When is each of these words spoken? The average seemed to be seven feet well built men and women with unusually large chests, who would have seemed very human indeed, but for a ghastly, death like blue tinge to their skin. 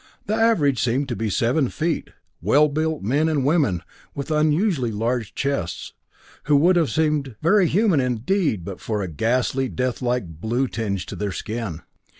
The 0.25 0.33
average 0.33 0.81
seemed 0.81 1.07
to 1.09 1.15
be 1.15 1.29
seven 1.29 1.69
feet 1.69 2.09
well 2.41 2.69
built 2.69 3.03
men 3.03 3.29
and 3.29 3.45
women 3.45 3.83
with 4.15 4.31
unusually 4.31 4.89
large 4.91 5.35
chests, 5.35 5.93
who 6.45 6.55
would 6.55 6.75
have 6.75 6.89
seemed 6.89 7.35
very 7.43 7.67
human 7.67 7.99
indeed, 7.99 8.65
but 8.65 8.81
for 8.81 9.03
a 9.03 9.07
ghastly, 9.07 9.69
death 9.69 10.01
like 10.01 10.25
blue 10.41 10.67
tinge 10.67 11.05
to 11.05 11.15
their 11.15 11.31
skin. 11.31 11.83